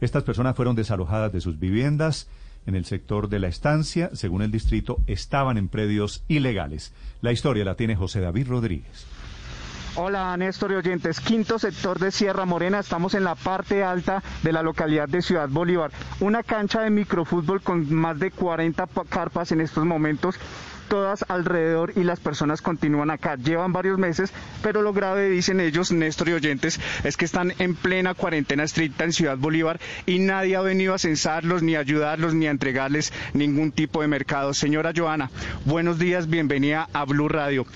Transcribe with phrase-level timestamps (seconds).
[0.00, 2.28] Estas personas fueron desalojadas de sus viviendas
[2.66, 4.10] en el sector de la estancia.
[4.12, 6.92] Según el distrito, estaban en predios ilegales.
[7.22, 9.06] La historia la tiene José David Rodríguez.
[9.98, 14.52] Hola Néstor y oyentes, quinto sector de Sierra Morena, estamos en la parte alta de
[14.52, 15.90] la localidad de Ciudad Bolívar,
[16.20, 20.38] una cancha de microfútbol con más de 40 carpas en estos momentos
[20.86, 23.36] todas alrededor y las personas continúan acá.
[23.36, 24.32] Llevan varios meses,
[24.62, 29.04] pero lo grave, dicen ellos, Néstor y oyentes, es que están en plena cuarentena estricta
[29.04, 33.12] en Ciudad Bolívar y nadie ha venido a censarlos, ni a ayudarlos, ni a entregarles
[33.32, 34.54] ningún tipo de mercado.
[34.54, 35.30] Señora Joana,
[35.64, 37.66] buenos días, bienvenida a Blue Radio.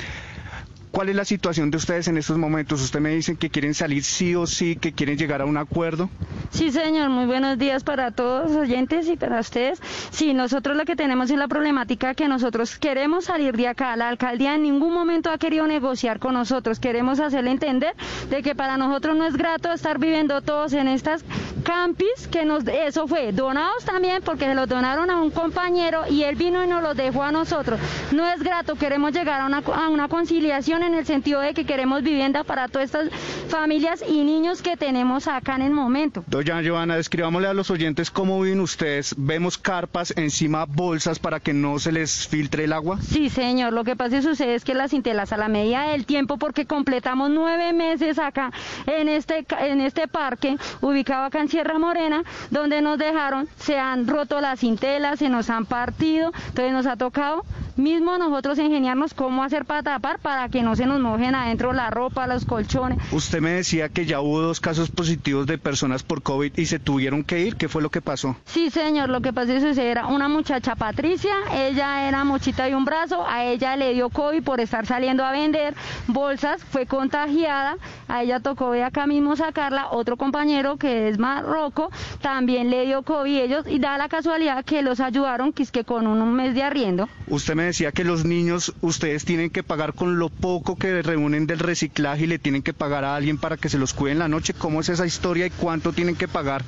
[0.91, 2.83] ¿Cuál es la situación de ustedes en estos momentos?
[2.83, 6.11] Usted me dicen que quieren salir sí o sí, que quieren llegar a un acuerdo.
[6.51, 9.81] Sí, señor, muy buenos días para todos los oyentes y para ustedes.
[10.11, 13.95] Sí, nosotros lo que tenemos es la problemática que nosotros queremos salir de acá.
[13.95, 16.81] La alcaldía en ningún momento ha querido negociar con nosotros.
[16.81, 17.95] Queremos hacerle entender
[18.29, 21.25] de que para nosotros no es grato estar viviendo todos en estas
[21.63, 26.23] campis, que nos, eso fue donados también porque se los donaron a un compañero y
[26.25, 27.81] él vino y nos los dejó a nosotros.
[28.13, 31.65] No es grato, queremos llegar a una, a una conciliación en el sentido de que
[31.65, 33.11] queremos vivienda para todas estas
[33.49, 36.25] familias y niños que tenemos acá en el momento.
[36.27, 39.15] Doña Joana, describámosle a los oyentes cómo viven ustedes.
[39.17, 42.99] Vemos carpas, encima bolsas para que no se les filtre el agua.
[43.01, 43.73] Sí, señor.
[43.73, 46.67] Lo que pasa y sucede es que las intelas a la medida del tiempo, porque
[46.67, 48.51] completamos nueve meses acá
[48.87, 54.07] en este, en este parque, ubicado acá en Sierra Morena, donde nos dejaron, se han
[54.07, 57.45] roto las intelas, se nos han partido, entonces nos ha tocado
[57.81, 61.91] mismo nosotros ingeniarnos cómo hacer para tapar para que no se nos mojen adentro la
[61.91, 62.99] ropa, los colchones.
[63.13, 66.79] Usted me decía que ya hubo dos casos positivos de personas por COVID y se
[66.79, 67.57] tuvieron que ir.
[67.57, 68.37] ¿Qué fue lo que pasó?
[68.45, 72.77] Sí, señor, lo que pasó es que era una muchacha Patricia, ella era mochita de
[72.77, 75.75] un brazo, a ella le dio COVID por estar saliendo a vender
[76.07, 77.77] bolsas, fue contagiada,
[78.09, 83.03] a ella tocó de acá mismo sacarla, otro compañero que es Marroco también le dio
[83.03, 86.55] COVID ellos y da la casualidad que los ayudaron que es que con un mes
[86.55, 87.09] de arriendo.
[87.29, 91.47] Usted me decía que los niños ustedes tienen que pagar con lo poco que reúnen
[91.47, 94.19] del reciclaje y le tienen que pagar a alguien para que se los cuide en
[94.19, 94.55] la noche.
[94.55, 96.65] ¿Cómo es esa historia y cuánto tienen que pagar?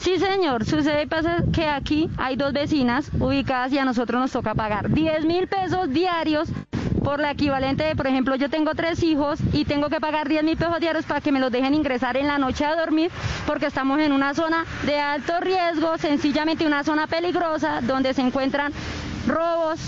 [0.00, 0.64] Sí, señor.
[0.64, 1.06] Sucede
[1.52, 5.90] que aquí hay dos vecinas ubicadas y a nosotros nos toca pagar 10 mil pesos
[5.90, 6.48] diarios
[7.04, 10.44] por la equivalente de, por ejemplo, yo tengo tres hijos y tengo que pagar 10
[10.44, 13.10] mil pesos diarios para que me los dejen ingresar en la noche a dormir
[13.46, 18.72] porque estamos en una zona de alto riesgo, sencillamente una zona peligrosa donde se encuentran
[19.26, 19.78] robos,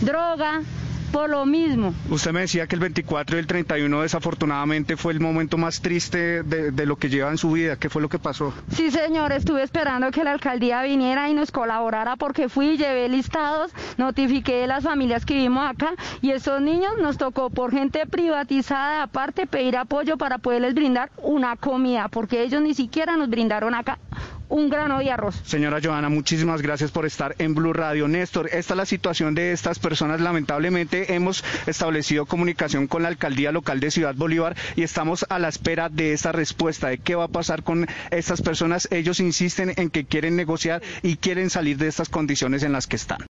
[0.00, 0.62] droga,
[1.10, 1.92] por lo mismo.
[2.08, 6.42] Usted me decía que el 24 y el 31 desafortunadamente fue el momento más triste
[6.42, 7.76] de, lo que lleva en su vida.
[7.76, 8.54] ¿Qué fue lo que pasó?
[8.74, 13.72] Sí, señor, estuve esperando que la alcaldía viniera y nos colaborara porque fui, llevé listados,
[13.96, 19.02] notifiqué a las familias que vivimos acá y esos niños nos tocó por gente privatizada
[19.02, 23.98] aparte pedir apoyo para poderles brindar una comida porque ellos ni siquiera nos brindaron acá
[24.50, 25.40] un grano de arroz.
[25.44, 28.08] Señora Joana, muchísimas gracias por estar en Blue Radio.
[28.08, 30.20] Néstor, esta es la situación de estas personas.
[30.20, 35.48] Lamentablemente hemos establecido comunicación con la alcaldía local de Ciudad Bolívar y estamos a la
[35.48, 38.88] espera de esta respuesta de qué va a pasar con estas personas.
[38.90, 42.96] Ellos insisten en que quieren negociar y quieren salir de estas condiciones en las que
[42.96, 43.18] están.